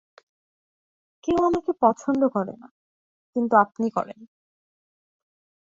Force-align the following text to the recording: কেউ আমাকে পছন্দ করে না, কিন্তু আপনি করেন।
কেউ 1.23 1.39
আমাকে 1.43 1.71
পছন্দ 1.81 2.21
করে 2.35 2.53
না, 2.57 2.67
কিন্তু 3.35 3.53
আপনি 3.57 3.87
করেন। 3.89 4.19